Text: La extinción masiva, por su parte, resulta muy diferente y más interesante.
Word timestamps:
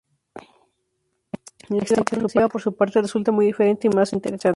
La 1.69 1.77
extinción 1.77 2.23
masiva, 2.23 2.47
por 2.49 2.59
su 2.59 2.73
parte, 2.75 2.99
resulta 3.03 3.31
muy 3.31 3.45
diferente 3.45 3.85
y 3.87 3.91
más 3.95 4.11
interesante. 4.13 4.49